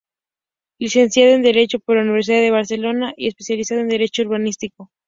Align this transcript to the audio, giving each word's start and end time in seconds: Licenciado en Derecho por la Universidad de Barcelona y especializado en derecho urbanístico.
Licenciado 0.79 1.35
en 1.35 1.43
Derecho 1.43 1.77
por 1.79 1.95
la 1.95 2.01
Universidad 2.01 2.39
de 2.39 2.49
Barcelona 2.49 3.13
y 3.17 3.27
especializado 3.27 3.81
en 3.81 3.89
derecho 3.89 4.23
urbanístico. 4.23 4.89